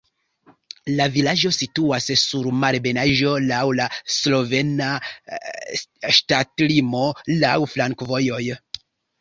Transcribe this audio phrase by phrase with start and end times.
[0.99, 4.89] La vilaĝo situas sur malebenaĵo, laŭ la slovena
[6.21, 7.07] ŝtatlimo,
[7.45, 8.45] laŭ flankovojoj.